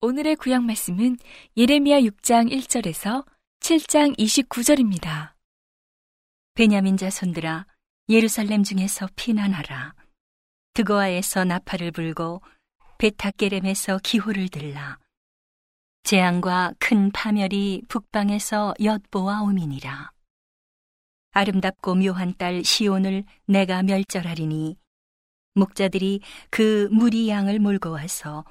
오늘의 0.00 0.36
구약 0.36 0.62
말씀은 0.62 1.16
예레미야 1.56 1.98
6장 2.02 2.52
1절에서 2.52 3.26
7장 3.58 4.16
29절입니다. 4.16 5.32
베냐민 6.54 6.96
자손들아 6.96 7.66
예루살렘 8.08 8.62
중에서 8.62 9.08
피난하라. 9.16 9.94
드고아에서 10.74 11.42
나팔을 11.42 11.90
불고 11.90 12.40
베타게렘에서 12.98 13.98
기호를 14.04 14.48
들라. 14.48 15.01
재앙과 16.02 16.74
큰 16.78 17.10
파멸이 17.12 17.82
북방에서 17.88 18.74
엿보아 18.82 19.42
오미니라. 19.42 20.10
아름답고 21.30 21.94
묘한 21.94 22.34
딸 22.36 22.64
시온을 22.64 23.24
내가 23.46 23.82
멸절하리니 23.82 24.76
목자들이 25.54 26.20
그 26.50 26.88
무리 26.90 27.28
양을 27.28 27.58
몰고 27.58 27.90
와서 27.90 28.44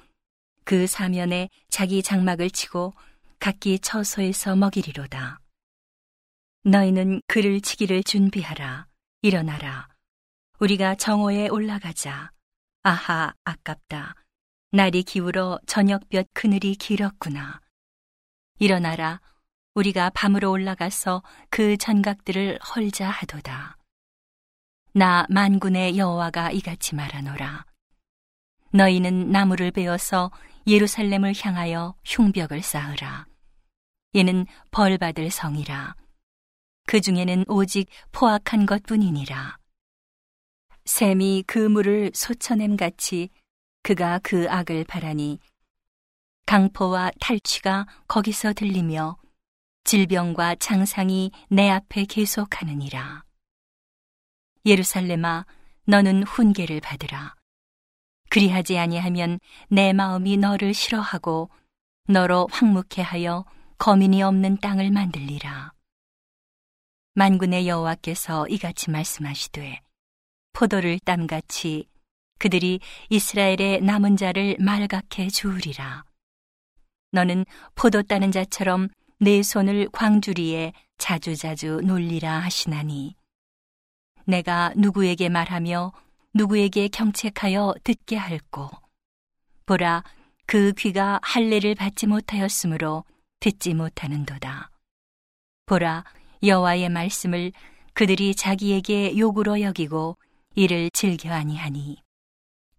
그 0.64 0.86
사면에 0.86 1.48
자기 1.68 2.02
장막을 2.02 2.50
치고 2.50 2.94
각기 3.38 3.78
처소에서 3.78 4.56
먹이리로다. 4.56 5.40
너희는 6.64 7.20
그를 7.26 7.60
치기를 7.60 8.02
준비하라. 8.04 8.86
일어나라. 9.20 9.88
우리가 10.58 10.94
정오에 10.94 11.48
올라가자. 11.48 12.30
아하, 12.84 13.34
아깝다. 13.44 14.14
날이 14.74 15.02
기울어 15.02 15.60
저녁볕 15.66 16.30
그늘이 16.32 16.76
길었구나. 16.76 17.60
일어나라. 18.58 19.20
우리가 19.74 20.08
밤으로 20.14 20.50
올라가서 20.50 21.22
그 21.50 21.76
전각들을 21.76 22.58
헐자 22.58 23.10
하도다. 23.10 23.76
나 24.94 25.26
만군의 25.28 25.98
여호와가 25.98 26.52
이같이 26.52 26.94
말하노라. 26.94 27.66
너희는 28.70 29.30
나무를 29.30 29.72
베어서 29.72 30.30
예루살렘을 30.66 31.34
향하여 31.38 31.94
흉벽을 32.06 32.62
쌓으라. 32.62 33.26
이는 34.14 34.46
벌 34.70 34.96
받을 34.96 35.30
성이라. 35.30 35.96
그 36.86 37.02
중에는 37.02 37.44
오직 37.46 37.90
포악한 38.10 38.64
것 38.64 38.84
뿐이니라. 38.84 39.58
샘이 40.86 41.44
그 41.46 41.58
물을 41.58 42.10
솟쳐냄 42.14 42.78
같이 42.78 43.28
그가 43.82 44.20
그 44.22 44.48
악을 44.48 44.84
바라니 44.84 45.40
강포와 46.46 47.10
탈취가 47.20 47.86
거기서 48.06 48.52
들리며 48.52 49.18
질병과 49.84 50.56
장상이 50.56 51.32
내 51.48 51.68
앞에 51.68 52.04
계속하느니라. 52.04 53.24
예루살렘아, 54.64 55.44
너는 55.84 56.22
훈계를 56.22 56.80
받으라. 56.80 57.34
그리하지 58.30 58.78
아니하면 58.78 59.40
내 59.68 59.92
마음이 59.92 60.36
너를 60.36 60.72
싫어하고 60.72 61.50
너로 62.06 62.48
황묵해 62.52 63.02
하여 63.02 63.44
거민이 63.78 64.22
없는 64.22 64.58
땅을 64.58 64.90
만들리라. 64.92 65.72
만군의 67.14 67.66
여호와께서 67.66 68.46
이같이 68.48 68.90
말씀하시되 68.90 69.80
포도를 70.52 71.00
땀같이 71.00 71.88
그들이 72.38 72.80
이스라엘의 73.10 73.82
남은 73.82 74.16
자를 74.16 74.56
말갛게 74.58 75.28
주우리라. 75.28 76.04
너는 77.12 77.44
포도 77.74 78.02
따는 78.02 78.32
자처럼 78.32 78.88
내 79.18 79.42
손을 79.42 79.88
광주리에 79.92 80.72
자주자주 80.98 81.82
놀리라 81.84 82.38
하시나니. 82.38 83.14
내가 84.26 84.72
누구에게 84.76 85.28
말하며 85.28 85.92
누구에게 86.34 86.88
경책하여 86.88 87.74
듣게 87.84 88.16
할꼬. 88.16 88.70
보라, 89.66 90.02
그 90.46 90.72
귀가 90.72 91.20
할례를 91.22 91.74
받지 91.74 92.06
못하였으므로 92.06 93.04
듣지 93.40 93.74
못하는도다. 93.74 94.70
보라, 95.66 96.04
여호와의 96.42 96.88
말씀을 96.88 97.52
그들이 97.94 98.34
자기에게 98.34 99.16
욕으로 99.18 99.60
여기고 99.60 100.16
이를 100.54 100.90
즐겨 100.90 101.32
아니하니. 101.32 102.01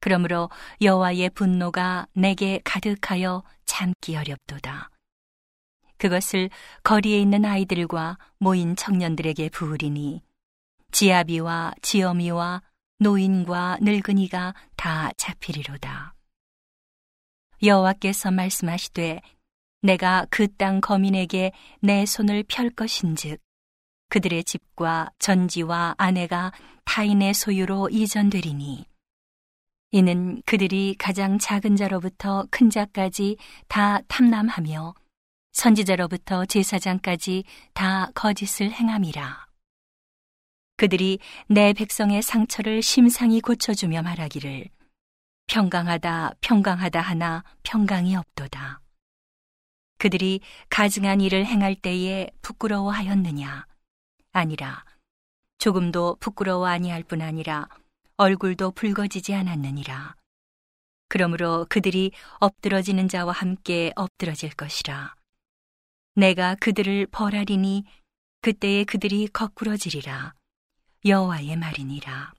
그러므로 0.03 0.49
여호와의 0.81 1.29
분노가 1.29 2.07
내게 2.13 2.59
가득하여 2.65 3.41
참기 3.63 4.17
어렵도다. 4.17 4.89
그것을 5.97 6.49
거리에 6.83 7.21
있는 7.21 7.45
아이들과 7.45 8.17
모인 8.37 8.75
청년들에게 8.75 9.47
부으리니 9.47 10.21
지아비와 10.91 11.75
지어미와 11.81 12.63
노인과 12.99 13.77
늙은이가 13.81 14.53
다 14.75 15.11
잡히리로다. 15.15 16.15
여호와께서 17.63 18.31
말씀하시되 18.31 19.21
내가 19.83 20.25
그 20.29 20.49
땅 20.49 20.81
거민에게 20.81 21.53
내 21.79 22.05
손을 22.05 22.43
펼 22.49 22.69
것인즉 22.71 23.39
그들의 24.09 24.43
집과 24.43 25.11
전지와 25.19 25.95
아내가 25.97 26.51
타인의 26.83 27.33
소유로 27.33 27.87
이전되리니 27.87 28.91
이는 29.95 30.41
그들이 30.47 30.95
가장 30.97 31.37
작은 31.37 31.75
자로부터 31.75 32.47
큰 32.49 32.71
자까지 32.71 33.37
다 33.67 34.01
탐남하며 34.07 34.95
선지자로부터 35.51 36.45
제사장까지 36.45 37.43
다 37.75 38.09
거짓을 38.15 38.71
행함이라. 38.71 39.45
그들이 40.77 41.19
내 41.47 41.73
백성의 41.73 42.23
상처를 42.23 42.81
심상히 42.81 43.39
고쳐주며 43.39 44.01
말하기를 44.01 44.67
평강하다 45.45 46.37
평강하다 46.41 46.99
하나 46.99 47.43
평강이 47.61 48.15
없도다. 48.15 48.81
그들이 49.99 50.41
가증한 50.69 51.21
일을 51.21 51.45
행할 51.45 51.75
때에 51.75 52.31
부끄러워하였느냐? 52.41 53.67
아니라 54.31 54.85
조금도 55.59 56.17
부끄러워 56.19 56.65
아니할 56.65 57.03
뿐 57.03 57.21
아니라 57.21 57.69
얼굴도 58.23 58.71
붉어지지 58.71 59.33
않았느니라. 59.33 60.15
그러므로 61.09 61.65
그들이 61.67 62.11
엎드러지는 62.39 63.09
자와 63.09 63.33
함께 63.33 63.91
엎드러질 63.97 64.51
것이라. 64.51 65.13
내가 66.15 66.55
그들을 66.55 67.07
벌하리니 67.07 67.83
그때에 68.41 68.85
그들이 68.85 69.27
거꾸러지리라. 69.27 70.33
여호와의 71.03 71.57
말이니라. 71.57 72.33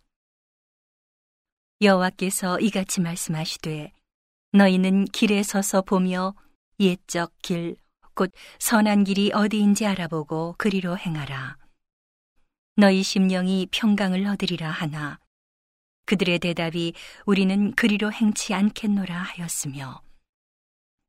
여호와께서 1.83 2.61
이같이 2.61 3.03
말씀하시되 3.03 3.93
너희는 4.53 5.05
길에 5.07 5.43
서서 5.43 5.83
보며 5.83 6.35
옛적 6.81 7.31
길, 7.43 7.77
곧 8.15 8.33
선한 8.59 9.05
길이 9.05 9.33
어디인지 9.35 9.85
알아보고 9.85 10.55
그리로 10.57 10.97
행하라. 10.97 11.59
너희 12.77 13.03
심령이 13.03 13.69
평강을 13.71 14.27
얻으리라 14.27 14.71
하나 14.71 15.19
그들의 16.07 16.39
대답이 16.39 16.95
우리는 17.27 17.75
그리로 17.75 18.13
행치 18.13 18.55
않겠노라 18.55 19.15
하였으며 19.15 20.03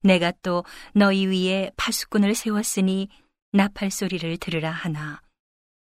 내가 0.01 0.31
또 0.41 0.63
너희 0.93 1.25
위에 1.25 1.71
파수꾼을 1.77 2.35
세웠으니 2.35 3.09
나팔 3.51 3.91
소리를 3.91 4.37
들으라 4.37 4.71
하나 4.71 5.21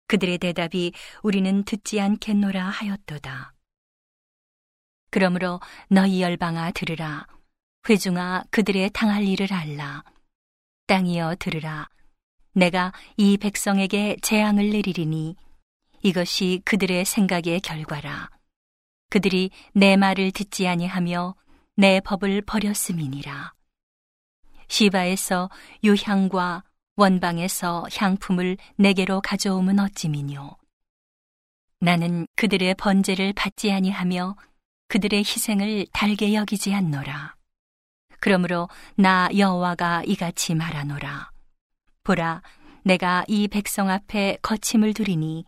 그들의 0.07 0.37
대답이 0.39 0.93
우리는 1.23 1.63
듣지 1.63 1.99
않겠노라 1.99 2.63
하였도다. 2.65 3.53
그러므로 5.09 5.59
너희 5.89 6.21
열방아 6.21 6.71
들으라 6.71 7.27
회중아 7.89 8.43
그들의 8.51 8.91
당할 8.93 9.23
일을 9.23 9.53
알라 9.53 10.03
땅이여 10.87 11.35
들으라 11.39 11.89
내가 12.53 12.91
이 13.17 13.37
백성에게 13.37 14.17
재앙을 14.21 14.69
내리리니 14.69 15.35
이것이 16.03 16.61
그들의 16.65 17.05
생각의 17.05 17.61
결과라. 17.61 18.29
그들이 19.11 19.51
내 19.73 19.97
말을 19.97 20.31
듣지 20.31 20.69
아니하며 20.69 21.35
내 21.75 21.99
법을 21.99 22.43
버렸음이니라. 22.43 23.53
시바에서 24.69 25.49
유향과 25.83 26.63
원방에서 26.95 27.87
향품을 27.93 28.55
내게로 28.77 29.19
가져오면 29.19 29.79
어찌미뇨. 29.79 30.55
나는 31.81 32.25
그들의 32.37 32.75
번제를 32.75 33.33
받지 33.33 33.69
아니하며 33.73 34.37
그들의 34.87 35.19
희생을 35.19 35.87
달게 35.91 36.33
여기지 36.33 36.73
않노라. 36.73 37.35
그러므로 38.21 38.69
나 38.95 39.27
여호와가 39.35 40.03
이같이 40.05 40.55
말하노라. 40.55 41.31
보라, 42.03 42.41
내가 42.85 43.25
이 43.27 43.49
백성 43.49 43.89
앞에 43.89 44.37
거침을 44.41 44.93
두리니 44.93 45.43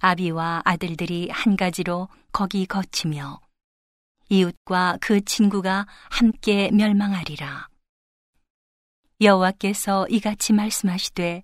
아비와 0.00 0.62
아들들이 0.66 1.30
한 1.30 1.56
가지로 1.56 2.08
거기 2.32 2.66
거치며 2.66 3.40
이웃과 4.28 4.98
그 5.00 5.24
친구가 5.24 5.86
함께 6.10 6.70
멸망하리라. 6.72 7.68
여호와께서 9.20 10.06
이같이 10.08 10.52
말씀하시되 10.52 11.42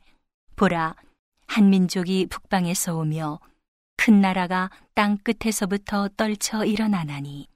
보라, 0.54 0.94
한 1.46 1.70
민족이 1.70 2.26
북방에서 2.26 2.96
오며 2.96 3.40
큰 3.96 4.20
나라가 4.20 4.70
땅 4.94 5.18
끝에서부터 5.18 6.08
떨쳐 6.16 6.64
일어나나니 6.64 7.48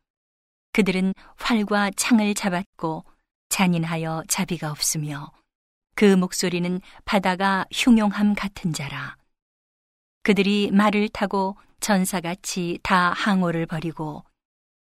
그들은 0.73 1.15
활과 1.37 1.91
창을 1.97 2.35
잡았고 2.35 3.05
잔인하여 3.49 4.25
자비가 4.29 4.71
없으며 4.71 5.33
그 5.95 6.17
목소리는 6.17 6.81
바다가 7.05 7.67
흉용함 7.73 8.35
같은 8.35 8.73
자라. 8.73 9.17
그들이 10.23 10.71
말을 10.73 11.09
타고 11.09 11.57
전사같이 11.81 12.79
다 12.83 13.11
항오를 13.11 13.67
버리고 13.67 14.25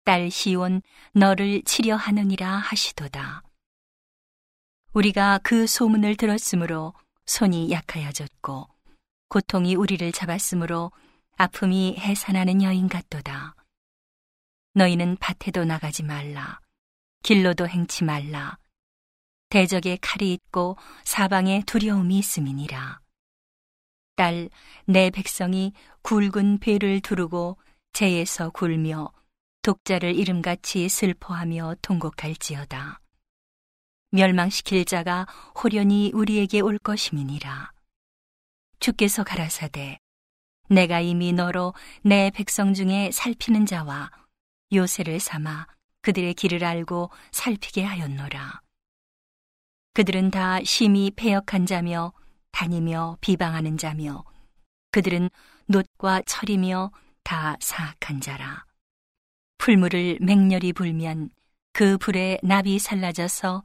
딸 0.04 0.30
시온 0.30 0.82
너를 1.12 1.62
치려 1.62 1.96
하느니라 1.96 2.56
하시도다. 2.56 3.42
우리가 4.92 5.40
그 5.42 5.66
소문을 5.66 6.16
들었으므로 6.16 6.94
손이 7.26 7.70
약하여졌고 7.70 8.68
고통이 9.28 9.74
우리를 9.74 10.12
잡았으므로 10.12 10.92
아픔이 11.36 11.96
해산하는 11.98 12.62
여인 12.62 12.88
같도다. 12.88 13.54
너희는 14.74 15.16
밭에도 15.20 15.64
나가지 15.64 16.02
말라. 16.02 16.60
길로도 17.22 17.68
행치 17.68 18.04
말라. 18.04 18.58
대적에 19.48 19.98
칼이 20.00 20.32
있고 20.32 20.76
사방에 21.04 21.62
두려움이 21.66 22.18
있음이니라. 22.18 23.01
딸, 24.16 24.50
내 24.84 25.10
백성이 25.10 25.72
굵은 26.02 26.58
배를 26.58 27.00
두르고 27.00 27.56
재에서 27.92 28.50
굴며 28.50 29.12
독자를 29.62 30.14
이름같이 30.14 30.88
슬퍼하며 30.88 31.76
통곡할지어다. 31.82 33.00
멸망시킬 34.10 34.84
자가 34.84 35.26
호련히 35.62 36.10
우리에게 36.12 36.60
올 36.60 36.78
것임이니라. 36.78 37.72
주께서 38.80 39.24
가라사대 39.24 39.98
내가 40.68 41.00
이미 41.00 41.32
너로 41.32 41.74
내 42.02 42.30
백성 42.30 42.74
중에 42.74 43.10
살피는 43.12 43.66
자와 43.66 44.10
요새를 44.72 45.20
삼아 45.20 45.66
그들의 46.02 46.34
길을 46.34 46.64
알고 46.64 47.10
살피게 47.30 47.84
하였노라. 47.84 48.60
그들은 49.94 50.30
다 50.30 50.62
심히 50.64 51.10
패역한 51.10 51.66
자며 51.66 52.12
다니며 52.52 53.18
비방하는 53.20 53.76
자며 53.76 54.24
그들은 54.92 55.30
놋과 55.66 56.22
철이며 56.26 56.92
다 57.24 57.56
사악한 57.60 58.20
자라. 58.20 58.64
풀물을 59.58 60.18
맹렬히 60.20 60.72
불면 60.72 61.30
그 61.72 61.96
불에 61.98 62.38
납이 62.42 62.78
살라져서 62.78 63.62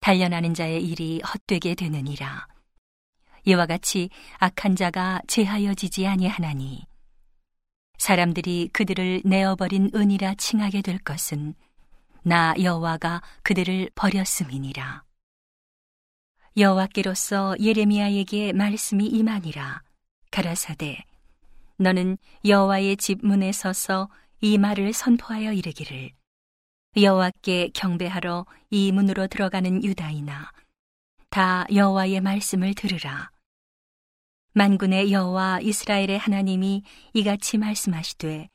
단련하는 0.00 0.54
자의 0.54 0.84
일이 0.84 1.20
헛되게 1.22 1.74
되느니라. 1.74 2.46
이와 3.44 3.66
같이 3.66 4.10
악한 4.38 4.76
자가 4.76 5.20
제하여지지 5.26 6.06
아니하나니 6.06 6.84
사람들이 7.98 8.70
그들을 8.72 9.22
내어버린 9.24 9.90
은이라 9.94 10.34
칭하게 10.34 10.82
될 10.82 10.98
것은 10.98 11.54
나 12.22 12.54
여호와가 12.60 13.22
그들을 13.42 13.90
버렸음이니라. 13.94 15.05
여호와께로서 16.58 17.54
예레미야에게 17.60 18.54
말씀이 18.54 19.04
임하니라. 19.04 19.82
가라사대 20.30 21.04
너는 21.76 22.16
여호와의 22.46 22.96
집 22.96 23.18
문에 23.26 23.52
서서 23.52 24.08
이 24.40 24.56
말을 24.56 24.94
선포하여 24.94 25.52
이르기를 25.52 26.12
여호와께 26.96 27.72
경배하러 27.74 28.46
이 28.70 28.90
문으로 28.90 29.26
들어가는 29.26 29.84
유다이나 29.84 30.50
다 31.28 31.66
여호와의 31.74 32.22
말씀을 32.22 32.72
들으라. 32.72 33.30
만군의 34.54 35.12
여호와 35.12 35.60
이스라엘의 35.60 36.16
하나님이 36.16 36.84
이같이 37.12 37.58
말씀하시되 37.58 38.48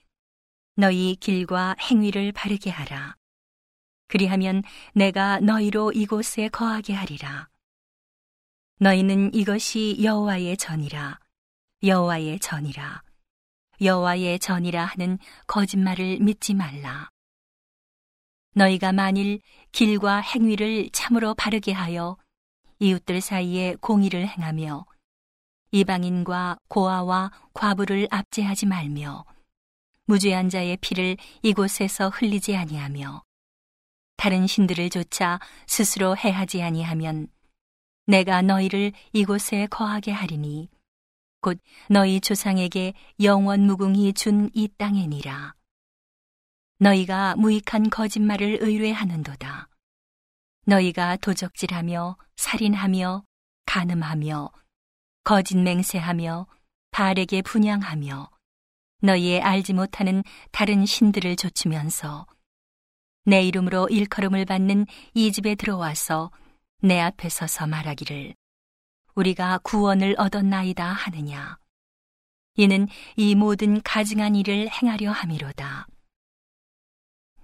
너희 0.75 1.15
길과 1.19 1.75
행위를 1.80 2.31
바르게 2.31 2.71
하라. 2.71 3.15
그리하면 4.07 4.63
내가 4.95 5.39
너희로 5.39 5.92
이곳에 5.92 6.50
거하게 6.50 6.94
하리라. 6.94 7.50
너희는 8.81 9.31
이것이 9.36 10.00
여호와의 10.01 10.57
전이라 10.57 11.19
여호와의 11.83 12.39
전이라 12.39 13.04
여호와의 13.80 14.39
전이라 14.39 14.86
하는 14.86 15.19
거짓말을 15.45 16.18
믿지 16.19 16.56
말라. 16.56 17.12
너희가 18.56 18.92
만일 18.92 19.39
길과 19.72 20.22
행위를 20.22 20.89
참으로 20.94 21.36
바르게 21.36 21.74
하여 21.74 22.18
이웃들 22.80 23.22
사이에 23.22 23.75
공의를 23.75 24.28
행하며 24.28 24.88
이방인과 25.69 26.57
고아와 26.68 27.31
과부를 27.54 28.07
압제하지 28.10 28.66
말며 28.66 29.25
무죄한 30.06 30.50
자의 30.50 30.75
피를 30.77 31.18
이곳에서 31.44 32.10
흘리지 32.10 32.57
아니하며 32.57 33.22
다른 34.18 34.48
신들을 34.48 34.89
조차 34.89 35.39
스스로 35.68 36.18
해하지 36.18 36.63
아니하면 36.63 37.27
내가 38.06 38.42
너희를 38.42 38.92
이곳에 39.13 39.68
거하게 39.68 40.12
하리니 40.12 40.69
곧 41.42 41.59
너희 41.89 42.19
조상에게 42.19 42.94
영원 43.21 43.62
무궁히 43.62 44.13
준 44.13 44.50
이 44.53 44.68
땅에니라. 44.77 45.56
너희가 46.80 47.36
무익한 47.36 47.89
거짓말을 47.89 48.59
의뢰하는도다. 48.62 49.69
너희가 50.65 51.18
도적질하며 51.18 52.18
살인하며 52.38 53.24
간음하며 53.65 54.51
거짓 55.24 55.57
맹세하며 55.57 56.48
발에게 56.92 57.42
분양하며 57.44 58.30
너희의 59.03 59.42
알지 59.42 59.74
못하는 59.74 60.24
다른 60.51 60.86
신들을 60.86 61.36
좇으면서 61.36 62.27
내 63.25 63.42
이름으로 63.44 63.88
일컬음을 63.89 64.45
받는 64.45 64.86
이 65.13 65.31
집에 65.31 65.56
들어와서 65.56 66.31
내 66.81 67.00
앞에 67.00 67.30
서서 67.30 67.68
말하기를 67.68 68.36
우리가 69.16 69.60
구원을 69.60 70.16
얻었나이다 70.18 70.86
하느냐. 70.86 71.57
이는 72.56 72.88
이 73.16 73.36
모든 73.36 73.81
가증한 73.81 74.36
일을 74.36 74.69
행하려 74.69 75.12
함이로다. 75.12 75.88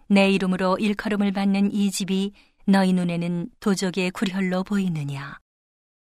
내 0.09 0.29
이름으로 0.31 0.77
일컬음을 0.77 1.31
받는 1.31 1.71
이 1.71 1.91
집이 1.91 2.33
너희 2.65 2.93
눈에는 2.93 3.49
도적의 3.59 4.11
구혈로 4.11 4.63
보이느냐. 4.63 5.39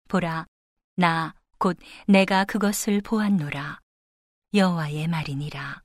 보라 0.09 0.47
나 0.97 1.35
곧 1.63 1.79
내가 2.09 2.45
그것을 2.45 3.01
보았노라. 3.03 3.79
여호와의 4.53 5.07
말이니라. 5.07 5.81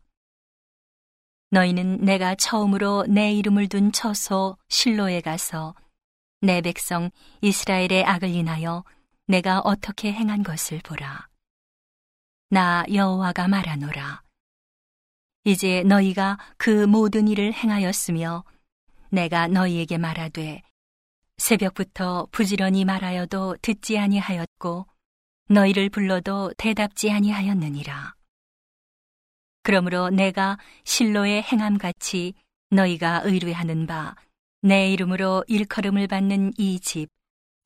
너희는 1.51 1.99
내가 1.99 2.33
처음으로 2.33 3.05
내 3.07 3.31
이름을 3.33 3.69
둔 3.69 3.91
처소 3.91 4.57
실로에 4.69 5.21
가서 5.21 5.75
내 6.41 6.61
백성 6.61 7.09
이스라엘의 7.41 8.05
악을 8.05 8.29
인하여 8.29 8.83
내가 9.25 9.59
어떻게 9.59 10.13
행한 10.13 10.43
것을 10.43 10.79
보라. 10.83 11.27
나 12.49 12.85
여호와가 12.93 13.47
말하노라. 13.47 14.21
이제 15.45 15.81
너희가 15.83 16.37
그 16.57 16.85
모든 16.85 17.27
일을 17.27 17.53
행하였으며 17.53 18.43
내가 19.09 19.47
너희에게 19.47 19.97
말하되 19.97 20.61
새벽부터 21.37 22.27
부지런히 22.31 22.85
말하여도 22.85 23.57
듣지 23.61 23.97
아니하였고 23.97 24.85
너희를 25.49 25.89
불러도 25.89 26.53
대답지 26.57 27.09
아니하였느니라. 27.11 28.13
그러므로 29.63 30.09
내가 30.09 30.57
실로의 30.83 31.41
행함같이 31.41 32.33
너희가 32.69 33.21
의뢰하는 33.23 33.87
바 33.87 34.15
내 34.61 34.91
이름으로 34.91 35.43
일컬음을 35.47 36.07
받는 36.07 36.53
이 36.57 36.79
집, 36.79 37.09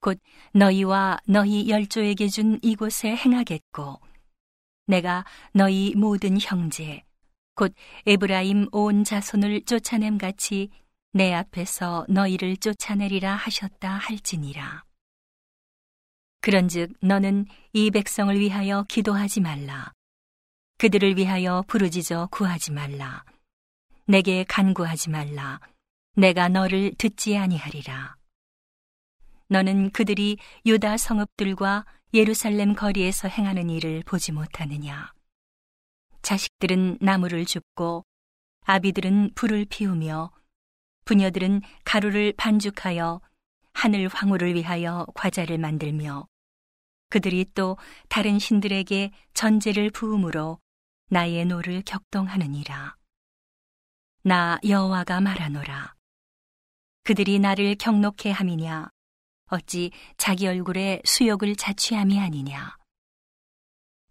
곧 0.02 0.20
너희와 0.54 1.20
너희 1.26 1.70
열조에게 1.70 2.28
준 2.28 2.60
이곳에 2.62 3.16
행하겠고, 3.16 4.00
내가 4.88 5.26
너희 5.54 5.94
모든 5.96 6.38
형제, 6.40 7.04
곧 7.56 7.74
에브라임 8.06 8.68
온 8.72 9.04
자손을 9.04 9.66
쫓아냄 9.66 10.18
같이 10.18 10.70
내 11.14 11.34
앞에서 11.34 12.06
너희를 12.10 12.58
쫓아내리라 12.58 13.36
하셨다 13.36 13.90
할지니라. 13.90 14.84
그런즉 16.42 16.94
너는 17.02 17.46
이 17.74 17.92
백성을 17.92 18.38
위하여 18.40 18.84
기도하지 18.90 19.42
말라. 19.42 19.94
그들을 20.78 21.16
위하여 21.18 21.64
부르짖어 21.68 22.30
구하지 22.32 22.72
말라. 22.72 23.24
내게 24.06 24.44
간구하지 24.46 25.12
말라. 25.12 25.60
내가 26.14 26.50
너를 26.50 26.94
듣지 26.98 27.38
아니하리라. 27.38 28.16
너는 29.48 29.92
그들이 29.92 30.38
유다 30.66 30.98
성읍들과 30.98 31.86
예루살렘 32.14 32.74
거리에서 32.76 33.28
행하는 33.28 33.70
일을 33.70 34.04
보지 34.06 34.32
못하느냐. 34.32 35.14
자식들은 36.22 36.98
나무를 37.02 37.46
줍고 37.46 38.06
아비들은 38.66 39.32
불을 39.36 39.66
피우며 39.70 40.32
부녀들은 41.06 41.62
가루를 41.84 42.34
반죽하여 42.38 43.22
하늘 43.74 44.08
황후를 44.08 44.54
위하여 44.56 45.06
과자를 45.16 45.58
만들며 45.58 46.28
그들이 47.10 47.46
또 47.54 47.78
다른 48.10 48.38
신들에게 48.38 49.12
전제를 49.34 49.90
부음으로 49.92 50.60
나의 51.10 51.46
노를 51.46 51.82
격동하느니라. 51.82 52.96
나 54.24 54.60
여호와가 54.64 55.20
말하노라. 55.20 56.01
그들이 57.12 57.40
나를 57.40 57.76
격노케 57.76 58.32
함이냐? 58.32 58.88
어찌 59.50 59.92
자기 60.16 60.48
얼굴에 60.48 61.02
수욕을 61.04 61.58
자취함이 61.58 62.18
아니냐? 62.18 62.78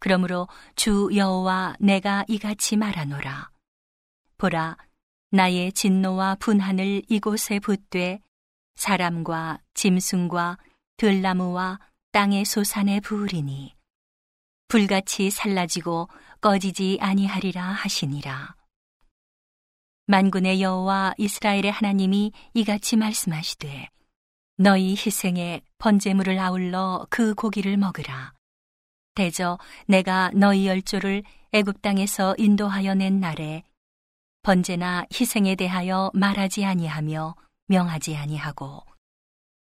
그러므로 0.00 0.49
주 0.76 1.09
여호와 1.14 1.76
내가 1.80 2.26
이같이 2.28 2.76
말하노라. 2.76 3.49
보라, 4.37 4.76
나의 5.30 5.73
진노와 5.73 6.35
분한을 6.40 7.00
이곳에 7.09 7.59
붓되 7.59 8.21
사람과 8.75 9.61
짐승과 9.73 10.59
들나무와 10.99 11.80
땅의 12.12 12.45
소산에 12.45 13.00
부으리니 13.00 13.75
불같이 14.69 15.30
살라지고 15.30 16.11
꺼지지 16.42 16.99
아니하리라 17.00 17.62
하시니라. 17.62 18.59
만군의 20.10 20.60
여호와 20.60 21.14
이스라엘의 21.18 21.70
하나님이 21.70 22.32
이같이 22.54 22.96
말씀하시되 22.96 23.86
너희 24.56 24.90
희생에 24.90 25.62
번제물을 25.78 26.36
아울러 26.36 27.06
그 27.10 27.32
고기를 27.34 27.76
먹으라. 27.76 28.32
대저 29.14 29.56
내가 29.86 30.32
너희 30.34 30.66
열조를 30.66 31.22
애굽 31.52 31.80
땅에서 31.80 32.34
인도하여 32.38 32.94
낸 32.96 33.20
날에 33.20 33.62
번제나 34.42 35.06
희생에 35.14 35.54
대하여 35.54 36.10
말하지 36.12 36.64
아니하며 36.64 37.36
명하지 37.68 38.16
아니하고 38.16 38.82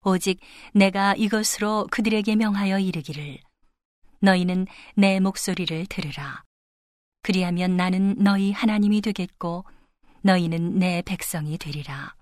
오직 0.06 0.40
내가 0.74 1.14
이것으로 1.14 1.88
그들에게 1.92 2.38
명하여 2.38 2.80
이르기를 2.80 3.38
너희는 4.22 4.68
내 4.96 5.20
목소리를 5.20 5.88
들으라 5.88 6.46
그리하면 7.22 7.76
나는 7.76 8.16
너희 8.18 8.54
하나님이 8.54 9.02
되겠고 9.02 9.66
너희는 10.22 10.78
내 10.78 11.02
백성이 11.02 11.58
되리라. 11.58 12.16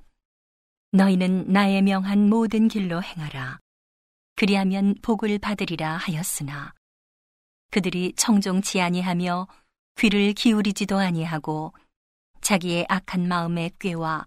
너희는 0.91 1.51
나의 1.51 1.81
명한 1.81 2.29
모든 2.29 2.67
길로 2.67 3.03
행하라. 3.03 3.59
그리하면 4.35 4.95
복을 5.01 5.37
받으리라 5.37 5.97
하였으나 5.97 6.73
그들이 7.71 8.13
청종치 8.15 8.79
아니하며 8.79 9.47
귀를 9.97 10.31
기울이지도 10.31 10.97
아니하고 10.97 11.73
자기의 12.39 12.85
악한 12.87 13.27
마음의 13.27 13.71
꾀와 13.79 14.25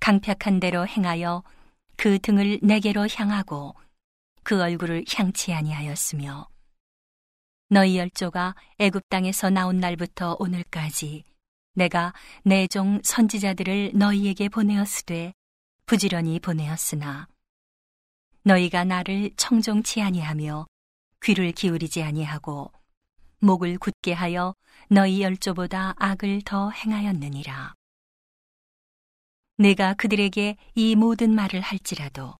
강팍한 0.00 0.58
대로 0.58 0.86
행하여 0.86 1.44
그 1.96 2.18
등을 2.18 2.58
내게로 2.62 3.06
향하고 3.08 3.76
그 4.42 4.60
얼굴을 4.60 5.04
향치 5.08 5.54
아니하였으며 5.54 6.48
너희 7.70 7.96
열조가 7.96 8.56
애굽 8.80 9.08
땅에서 9.08 9.50
나온 9.50 9.78
날부터 9.78 10.36
오늘까지 10.40 11.24
내가 11.74 12.12
내 12.44 12.66
종 12.68 13.00
선지자들을 13.02 13.92
너희에게 13.94 14.48
보내었으되 14.48 15.32
부지런히 15.86 16.38
보내었으나 16.40 17.28
너희가 18.42 18.84
나를 18.84 19.30
청종치 19.36 20.00
아니하며 20.00 20.66
귀를 21.22 21.52
기울이지 21.52 22.02
아니하고 22.02 22.70
목을 23.40 23.78
굳게 23.78 24.12
하여 24.12 24.54
너희 24.88 25.22
열조보다 25.22 25.94
악을 25.98 26.42
더 26.44 26.70
행하였느니라. 26.70 27.74
내가 29.56 29.94
그들에게 29.94 30.56
이 30.74 30.96
모든 30.96 31.34
말을 31.34 31.60
할지라도 31.60 32.34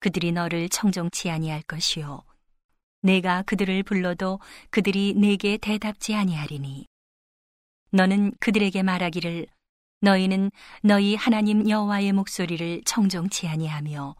그들이 0.00 0.32
너를 0.32 0.68
청종치 0.68 1.30
아니할 1.30 1.62
것이요. 1.62 2.22
내가 3.02 3.42
그들을 3.42 3.82
불러도 3.82 4.40
그들이 4.70 5.14
내게 5.16 5.56
대답지 5.56 6.14
아니하리니. 6.14 6.86
너는 7.92 8.32
그들에게 8.40 8.82
말하기를 8.82 9.46
너희는 10.00 10.50
너희 10.82 11.14
하나님 11.14 11.68
여호와의 11.68 12.12
목소리를 12.12 12.82
청종치 12.84 13.46
아니하며 13.46 14.16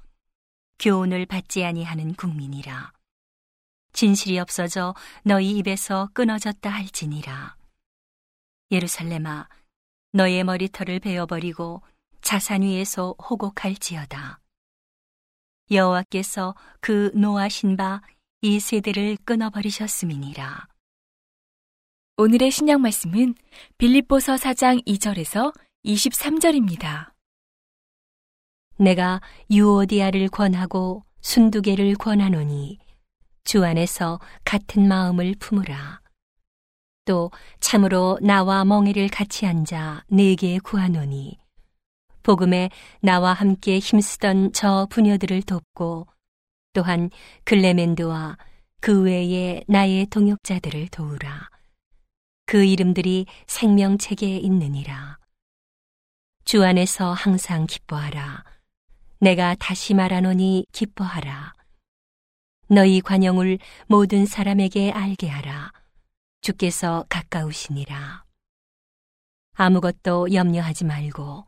교훈을 0.79 1.27
받지 1.27 1.65
아니하는 1.65 2.15
국민이라. 2.15 2.93
진실이 3.93 4.39
없어져 4.39 4.95
너희 5.25 5.57
입에서 5.59 6.09
끊어졌다 6.15 6.69
할지니라. 6.71 7.57
예루살렘아, 8.71 9.49
너의 10.13 10.45
머리털을 10.45 11.01
베어버리고 11.01 11.83
자산 12.21 12.63
위에서 12.63 13.15
호곡할지어다. 13.19 14.39
여호와께서 15.71 16.55
그 16.81 17.11
노하신 17.15 17.77
바 17.77 18.03
이 18.45 18.59
세대를 18.59 19.19
끊어버리셨음이니라. 19.25 20.67
오늘의 22.23 22.53
신약 22.53 22.81
말씀은 22.81 23.35
빌립보서 23.79 24.37
4장 24.37 24.87
2절에서 24.87 25.53
23절입니다. 25.85 27.11
내가 28.79 29.21
유오디아를 29.51 30.29
권하고 30.29 31.03
순두개를 31.21 31.97
권하노니 31.97 32.79
주 33.43 33.65
안에서 33.65 34.21
같은 34.45 34.87
마음을 34.87 35.35
품으라. 35.41 36.01
또 37.07 37.33
참으로 37.59 38.21
나와 38.23 38.65
멍에를 38.65 39.09
같이 39.09 39.45
앉아 39.45 40.05
내게 40.07 40.61
구하노니 40.61 41.41
복음에 42.23 42.71
나와 43.01 43.33
함께 43.33 43.81
힘쓰던 43.81 44.53
저 44.53 44.87
부녀들을 44.91 45.43
돕고 45.43 46.07
또한 46.73 47.11
글레멘드와 47.43 48.39
그 48.81 49.03
외에 49.03 49.65
나의 49.67 50.07
동역자들을 50.07 50.87
도우라. 50.87 51.52
그 52.53 52.65
이름들이 52.65 53.25
생명책에 53.47 54.37
있느니라. 54.37 55.17
주 56.45 56.63
안에서 56.63 57.15
항상 57.15 57.67
기뻐하라. 57.67 58.45
내가 59.21 59.55
다시 59.55 59.95
말하노니 59.95 60.67
기뻐하라. 60.71 61.55
너희 62.69 63.01
관용을 63.01 63.59
모든 63.87 64.27
사람에게 64.27 64.93
알게 64.93 65.31
하라. 65.31 65.73
주께서 66.43 67.07
가까우시니라. 67.09 68.25
아무것도 69.55 70.35
염려하지 70.35 70.85
말고 70.85 71.47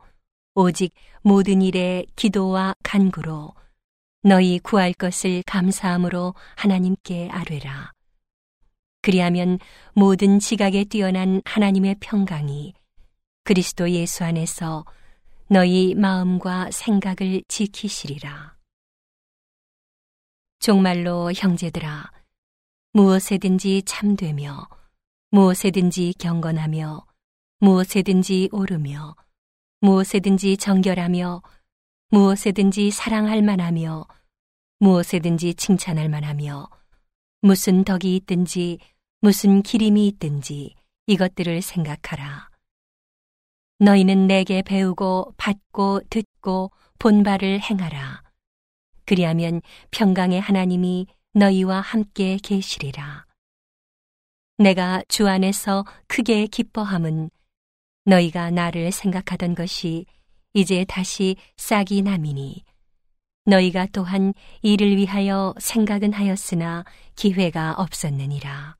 오직 0.55 0.91
모든 1.21 1.61
일에 1.61 2.07
기도와 2.15 2.73
간구로 2.81 3.53
너희 4.23 4.57
구할 4.57 4.91
것을 4.91 5.43
감사함으로 5.45 6.33
하나님께 6.55 7.29
아뢰라. 7.31 7.94
그리하면 9.05 9.59
모든 9.93 10.39
지각에 10.39 10.83
뛰어난 10.83 11.39
하나님의 11.45 11.97
평강이 11.99 12.73
그리스도 13.43 13.87
예수 13.91 14.23
안에서 14.23 14.83
너희 15.47 15.93
마음과 15.93 16.71
생각을 16.71 17.43
지키시리라. 17.47 18.57
정말로 20.57 21.31
형제들아, 21.31 22.11
무엇에든지 22.93 23.83
참되며, 23.85 24.67
무엇에든지 25.29 26.15
경건하며, 26.17 27.05
무엇에든지 27.59 28.49
오르며, 28.51 29.15
무엇에든지 29.81 30.57
정결하며 30.57 31.43
무엇에든지 32.09 32.89
사랑할 32.89 33.43
만하며 33.43 34.07
무엇에든지 34.79 35.53
칭찬할 35.53 36.09
만하며 36.09 36.69
무슨 37.41 37.83
덕이 37.83 38.15
있든지 38.15 38.79
무슨 39.25 39.63
기림이 39.63 40.05
있든지 40.09 40.75
이것들을 41.07 41.63
생각하라. 41.63 42.47
너희는 43.79 44.27
내게 44.27 44.61
배우고 44.61 45.33
받고 45.35 46.01
듣고 46.11 46.69
본 46.99 47.23
바를 47.23 47.59
행하라. 47.59 48.21
그리하면 49.03 49.63
평강의 49.89 50.39
하나님이 50.39 51.07
너희와 51.33 51.81
함께 51.81 52.37
계시리라. 52.37 53.25
내가 54.59 55.01
주 55.07 55.27
안에서 55.27 55.85
크게 56.05 56.45
기뻐함은 56.45 57.31
너희가 58.05 58.51
나를 58.51 58.91
생각하던 58.91 59.55
것이 59.55 60.05
이제 60.53 60.85
다시 60.87 61.35
싹이 61.57 62.03
남이니 62.03 62.63
너희가 63.45 63.87
또한 63.91 64.35
이를 64.61 64.95
위하여 64.95 65.55
생각은 65.57 66.13
하였으나 66.13 66.85
기회가 67.15 67.73
없었느니라. 67.79 68.75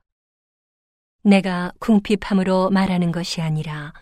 내가 1.25 1.71
궁핍함으로 1.79 2.69
말하는 2.69 3.11
것이 3.11 3.41
아니라 3.41 3.93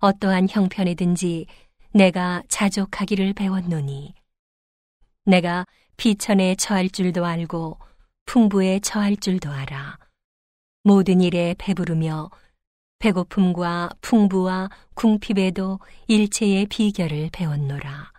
어떠한 0.00 0.48
형편이든지 0.50 1.46
내가 1.94 2.42
자족하기를 2.48 3.32
배웠노니 3.32 4.14
내가 5.24 5.64
비천에 5.96 6.56
처할 6.56 6.90
줄도 6.90 7.24
알고 7.24 7.78
풍부에 8.26 8.80
처할 8.80 9.16
줄도 9.16 9.50
알아 9.50 9.98
모든 10.82 11.22
일에 11.22 11.54
배부르며 11.58 12.30
배고픔과 12.98 13.88
풍부와 14.02 14.68
궁핍에도 14.94 15.80
일체의 16.08 16.66
비결을 16.66 17.30
배웠노라. 17.32 18.12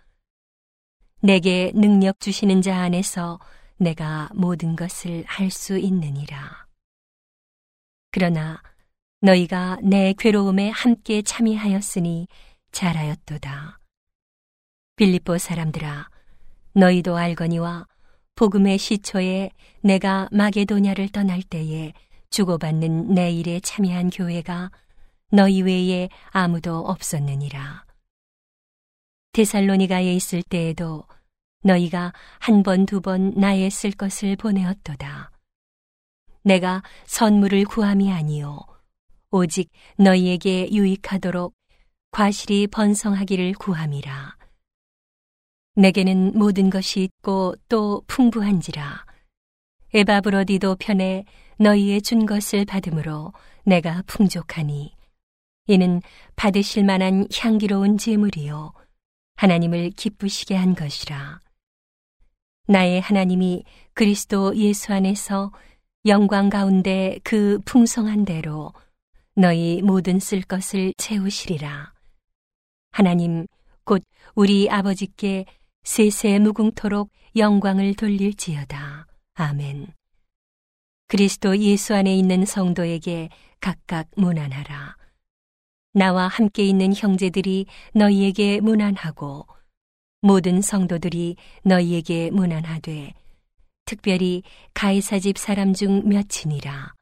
내게 1.20 1.70
능력 1.76 2.18
주시는 2.18 2.60
자 2.62 2.80
안에서 2.80 3.38
내가 3.76 4.28
모든 4.34 4.74
것을 4.74 5.22
할 5.28 5.52
수 5.52 5.78
있느니라. 5.78 6.71
그러나 8.12 8.62
너희가 9.22 9.78
내 9.82 10.12
괴로움에 10.12 10.68
함께 10.68 11.22
참여하였으니 11.22 12.28
잘하였도다. 12.70 13.80
빌립보 14.96 15.38
사람들아, 15.38 16.10
너희도 16.74 17.16
알거니와 17.16 17.86
복음의 18.34 18.78
시초에 18.78 19.50
내가 19.82 20.28
마게도냐를 20.30 21.08
떠날 21.08 21.42
때에 21.42 21.94
주고받는 22.28 23.14
내 23.14 23.32
일에 23.32 23.60
참여한 23.60 24.10
교회가 24.10 24.70
너희 25.30 25.62
외에 25.62 26.10
아무도 26.30 26.78
없었느니라. 26.78 27.86
데살로니가에 29.32 30.12
있을 30.14 30.42
때에도 30.42 31.06
너희가 31.64 32.12
한 32.40 32.62
번, 32.62 32.84
두 32.84 33.00
번 33.00 33.32
나의 33.34 33.70
쓸 33.70 33.90
것을 33.92 34.36
보내었도다. 34.36 35.31
내가 36.42 36.82
선물을 37.06 37.64
구함이 37.64 38.10
아니요. 38.12 38.60
오직 39.30 39.70
너희에게 39.96 40.70
유익하도록 40.72 41.54
과실이 42.10 42.66
번성하기를 42.66 43.54
구함이라. 43.54 44.36
내게는 45.76 46.32
모든 46.36 46.68
것이 46.68 47.02
있고 47.02 47.54
또 47.68 48.02
풍부한지라. 48.06 49.06
에바브로디도 49.94 50.76
편에 50.76 51.24
너희의 51.58 52.02
준 52.02 52.26
것을 52.26 52.64
받음으로 52.64 53.32
내가 53.64 54.02
풍족하니 54.06 54.94
이는 55.66 56.02
받으실 56.34 56.84
만한 56.84 57.26
향기로운 57.34 57.96
제물이요 57.96 58.72
하나님을 59.36 59.90
기쁘시게 59.90 60.54
한 60.54 60.74
것이라. 60.74 61.40
나의 62.66 63.00
하나님이 63.00 63.64
그리스도 63.94 64.56
예수 64.56 64.92
안에서 64.92 65.52
영광 66.04 66.50
가운데 66.50 67.20
그 67.22 67.60
풍성한 67.64 68.24
대로 68.24 68.72
너희 69.36 69.80
모든 69.82 70.18
쓸 70.18 70.42
것을 70.42 70.92
채우시리라. 70.96 71.92
하나님 72.90 73.46
곧 73.84 74.02
우리 74.34 74.68
아버지께 74.68 75.46
세세 75.84 76.40
무궁토록 76.40 77.10
영광을 77.36 77.94
돌릴지어다. 77.94 79.06
아멘. 79.34 79.94
그리스도 81.06 81.56
예수 81.58 81.94
안에 81.94 82.16
있는 82.16 82.44
성도에게 82.46 83.28
각각 83.60 84.08
문안하라. 84.16 84.96
나와 85.94 86.26
함께 86.26 86.64
있는 86.64 86.94
형제들이 86.96 87.66
너희에게 87.94 88.60
문안하고 88.60 89.46
모든 90.20 90.62
성도들이 90.62 91.36
너희에게 91.62 92.30
문안하되 92.32 93.14
특별히 93.84 94.42
가이사 94.74 95.18
집 95.18 95.38
사람 95.38 95.72
중 95.72 96.08
몇이니라. 96.08 96.94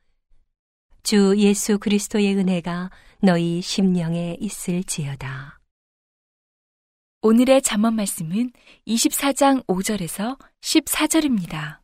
주 1.03 1.35
예수 1.39 1.79
그리스도의 1.79 2.37
은혜가 2.37 2.91
너희 3.23 3.61
심령에 3.61 4.37
있을지어다. 4.41 5.59
오늘의 7.23 7.63
잠언 7.63 7.97
말씀은 7.97 8.53
24장 8.87 9.65
5절에서 9.67 10.39
14절입니다. 10.61 11.81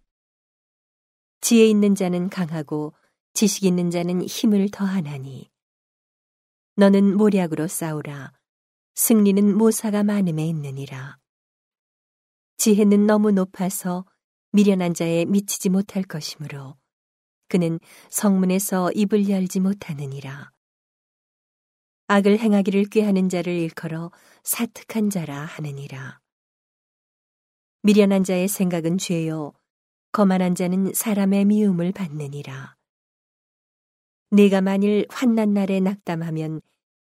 지혜 1.41 1.67
있는 1.67 1.95
자는 1.95 2.29
강하고 2.31 2.95
지식 3.35 3.65
있는 3.65 3.91
자는 3.91 4.23
힘을 4.23 4.71
더하나니 4.71 5.50
너는 6.76 7.17
모략으로 7.17 7.69
싸우라 7.69 8.33
승리는 8.95 9.57
모사가 9.57 10.03
많음에 10.03 10.47
있느니라 10.49 11.19
지혜는 12.57 13.07
너무 13.07 13.31
높아서 13.31 14.07
미련한 14.53 14.95
자에 14.95 15.25
미치지 15.25 15.69
못할 15.69 16.03
것이므로 16.03 16.76
그는 17.49 17.79
성문에서 18.11 18.93
입을 18.93 19.29
열지 19.29 19.61
못하느니라 19.61 20.50
악을 22.09 22.39
행하기를 22.39 22.87
꾀하는 22.87 23.28
자를 23.28 23.52
일컬어 23.52 24.11
사특한 24.43 25.11
자라 25.11 25.45
하느니라 25.45 26.21
미련한 27.82 28.25
자의 28.25 28.49
생각은 28.49 28.99
죄요 28.99 29.52
거만한 30.17 30.54
자는 30.54 30.95
사람의 30.95 31.45
미움을 31.45 31.93
받느니라. 31.93 32.75
내가 34.30 34.63
만일 34.63 35.04
환난 35.11 35.52
날에 35.52 35.78
낙담하면 35.80 36.63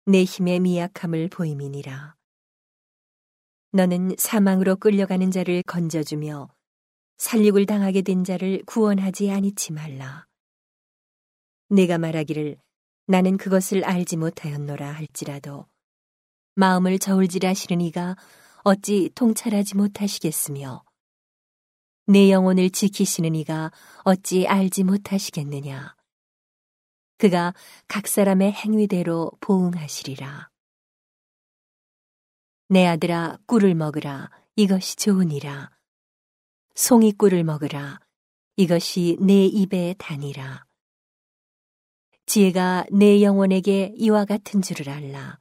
내 0.06 0.24
힘의 0.24 0.58
미약함을 0.58 1.28
보임이니라. 1.28 2.16
너는 3.70 4.16
사망으로 4.18 4.74
끌려가는 4.74 5.30
자를 5.30 5.62
건져주며 5.62 6.48
살육을 7.18 7.66
당하게 7.66 8.02
된 8.02 8.24
자를 8.24 8.62
구원하지 8.64 9.30
아니치 9.30 9.72
말라. 9.72 10.26
내가 11.68 11.98
말하기를 11.98 12.56
나는 13.06 13.36
그것을 13.36 13.84
알지 13.84 14.16
못하였노라 14.16 14.92
할지라도 14.92 15.66
마음을 16.54 16.98
저울질하시는 16.98 17.80
이가 17.82 18.16
어찌 18.62 19.10
통찰하지 19.14 19.76
못하시겠으며 19.76 20.84
내 22.06 22.30
영혼을 22.30 22.70
지키시는 22.70 23.34
이가 23.34 23.70
어찌 24.04 24.46
알지 24.46 24.84
못하시겠느냐. 24.84 25.94
그가 27.18 27.52
각 27.86 28.06
사람의 28.06 28.52
행위대로 28.52 29.30
보응하시리라. 29.40 30.50
내 32.68 32.86
아들아 32.86 33.38
꿀을 33.46 33.74
먹으라 33.74 34.30
이것이 34.56 34.96
좋으니라. 34.96 35.77
송이 36.78 37.10
꿀을 37.10 37.42
먹으라 37.42 37.98
이것이 38.54 39.16
내 39.20 39.46
입에 39.46 39.96
다니라. 39.98 40.64
지혜가 42.26 42.84
내 42.92 43.20
영혼에게 43.20 43.94
이와 43.96 44.24
같은 44.24 44.62
줄을 44.62 44.88
알라. 44.88 45.40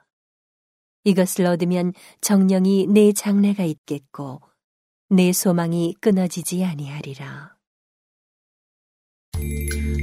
이것을 1.03 1.45
얻으면 1.45 1.93
정령이 2.21 2.87
내 2.87 3.13
장래가 3.13 3.65
있겠고 3.65 4.41
내 5.09 5.31
소망이 5.31 5.93
끊어지지 6.01 6.65
아니하리라. 6.65 7.55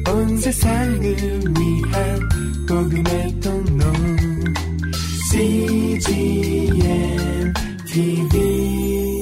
온 0.06 0.36
세상을 0.38 1.02
위한 1.02 2.28
복음의 2.68 3.40
통로 3.40 3.92
CGM 5.32 6.72
TV 7.88 9.13